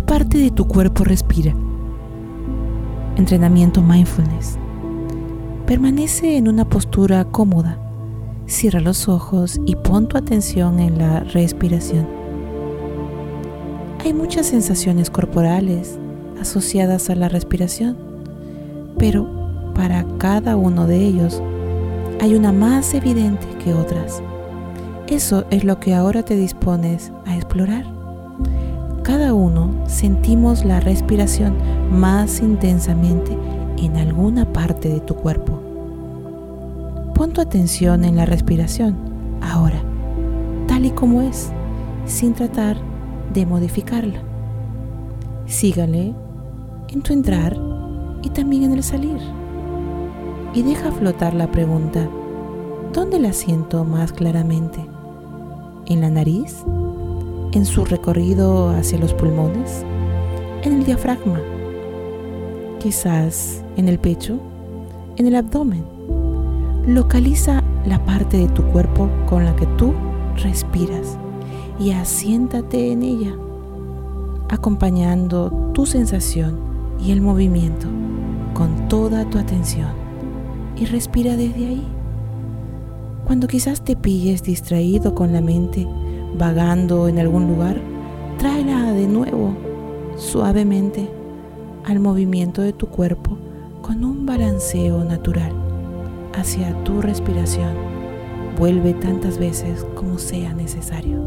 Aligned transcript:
parte 0.00 0.38
de 0.38 0.50
tu 0.50 0.66
cuerpo 0.66 1.04
respira. 1.04 1.54
Entrenamiento 3.16 3.82
mindfulness. 3.82 4.56
Permanece 5.66 6.36
en 6.36 6.48
una 6.48 6.64
postura 6.64 7.24
cómoda. 7.24 7.78
Cierra 8.46 8.80
los 8.80 9.08
ojos 9.08 9.60
y 9.66 9.76
pon 9.76 10.08
tu 10.08 10.16
atención 10.16 10.80
en 10.80 10.98
la 10.98 11.20
respiración. 11.20 12.08
Hay 14.04 14.14
muchas 14.14 14.46
sensaciones 14.46 15.10
corporales 15.10 15.98
asociadas 16.40 17.10
a 17.10 17.14
la 17.14 17.28
respiración, 17.28 17.98
pero 18.98 19.28
para 19.74 20.06
cada 20.18 20.56
uno 20.56 20.86
de 20.86 21.04
ellos 21.04 21.42
hay 22.20 22.34
una 22.34 22.52
más 22.52 22.94
evidente 22.94 23.46
que 23.62 23.74
otras. 23.74 24.22
Eso 25.08 25.44
es 25.50 25.64
lo 25.64 25.78
que 25.80 25.94
ahora 25.94 26.22
te 26.22 26.36
dispones 26.36 27.12
a 27.26 27.36
explorar. 27.36 27.99
Cada 29.10 29.34
uno 29.34 29.72
sentimos 29.88 30.64
la 30.64 30.78
respiración 30.78 31.56
más 31.90 32.38
intensamente 32.38 33.36
en 33.76 33.96
alguna 33.96 34.52
parte 34.52 34.88
de 34.88 35.00
tu 35.00 35.16
cuerpo. 35.16 35.60
Pon 37.16 37.32
tu 37.32 37.40
atención 37.40 38.04
en 38.04 38.14
la 38.14 38.24
respiración 38.24 38.94
ahora, 39.42 39.82
tal 40.68 40.86
y 40.86 40.90
como 40.90 41.22
es, 41.22 41.50
sin 42.06 42.34
tratar 42.34 42.76
de 43.34 43.46
modificarla. 43.46 44.22
Sígale 45.46 46.14
en 46.90 47.02
tu 47.02 47.12
entrar 47.12 47.58
y 48.22 48.30
también 48.30 48.62
en 48.62 48.74
el 48.74 48.84
salir. 48.84 49.18
Y 50.54 50.62
deja 50.62 50.92
flotar 50.92 51.34
la 51.34 51.50
pregunta, 51.50 52.08
¿dónde 52.92 53.18
la 53.18 53.32
siento 53.32 53.82
más 53.82 54.12
claramente? 54.12 54.78
¿En 55.86 56.00
la 56.00 56.10
nariz? 56.10 56.64
¿En 57.52 57.66
su 57.66 57.84
recorrido 57.84 58.70
hacia 58.70 58.96
los 58.98 59.12
pulmones? 59.12 59.84
¿En 60.62 60.72
el 60.72 60.84
diafragma? 60.84 61.40
Quizás 62.78 63.64
en 63.76 63.88
el 63.88 63.98
pecho, 63.98 64.38
en 65.16 65.26
el 65.26 65.34
abdomen. 65.34 65.84
Localiza 66.86 67.64
la 67.84 68.04
parte 68.04 68.36
de 68.36 68.46
tu 68.46 68.62
cuerpo 68.66 69.08
con 69.28 69.44
la 69.44 69.56
que 69.56 69.66
tú 69.66 69.92
respiras 70.36 71.18
y 71.80 71.90
asiéntate 71.90 72.92
en 72.92 73.02
ella, 73.02 73.34
acompañando 74.48 75.72
tu 75.74 75.86
sensación 75.86 76.56
y 77.00 77.10
el 77.10 77.20
movimiento 77.20 77.88
con 78.54 78.86
toda 78.86 79.28
tu 79.28 79.38
atención 79.38 79.90
y 80.76 80.84
respira 80.84 81.36
desde 81.36 81.66
ahí. 81.66 81.88
Cuando 83.26 83.48
quizás 83.48 83.82
te 83.82 83.96
pilles 83.96 84.44
distraído 84.44 85.16
con 85.16 85.32
la 85.32 85.40
mente, 85.40 85.88
vagando 86.36 87.08
en 87.08 87.18
algún 87.18 87.46
lugar, 87.48 87.80
tráela 88.38 88.92
de 88.92 89.06
nuevo, 89.06 89.54
suavemente, 90.16 91.08
al 91.84 92.00
movimiento 92.00 92.62
de 92.62 92.72
tu 92.72 92.86
cuerpo 92.86 93.36
con 93.82 94.04
un 94.04 94.26
balanceo 94.26 95.04
natural 95.04 95.52
hacia 96.38 96.72
tu 96.84 97.00
respiración. 97.00 97.74
Vuelve 98.58 98.94
tantas 98.94 99.38
veces 99.38 99.86
como 99.94 100.18
sea 100.18 100.52
necesario. 100.54 101.18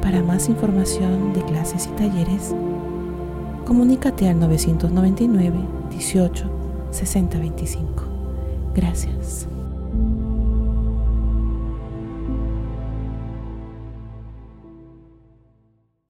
Para 0.00 0.22
más 0.22 0.48
información 0.48 1.32
de 1.32 1.42
clases 1.42 1.86
y 1.86 1.96
talleres, 1.96 2.54
comunícate 3.64 4.28
al 4.28 4.38
999 4.38 5.58
18 5.90 6.50
6025. 6.90 8.04
Gracias. 8.74 9.48